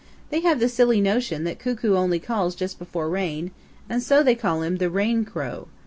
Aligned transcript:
"They 0.31 0.39
have 0.39 0.59
the 0.59 0.67
silly 0.67 0.99
notion 0.99 1.43
that 1.43 1.59
Cuckoo 1.59 1.93
only 1.95 2.17
calls 2.17 2.55
just 2.55 2.79
before 2.79 3.07
rain, 3.07 3.51
and 3.87 4.01
so 4.01 4.23
they 4.23 4.33
call 4.33 4.63
him 4.63 4.77
the 4.77 4.89
Rain 4.89 5.25
Crow. 5.25 5.67